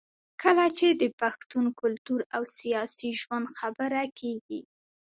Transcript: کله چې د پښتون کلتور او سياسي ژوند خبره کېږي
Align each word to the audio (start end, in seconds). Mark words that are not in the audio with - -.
کله 0.41 0.65
چې 0.77 0.87
د 1.01 1.03
پښتون 1.19 1.65
کلتور 1.81 2.19
او 2.35 2.43
سياسي 2.57 3.09
ژوند 3.21 3.45
خبره 3.57 4.03
کېږي 4.19 4.61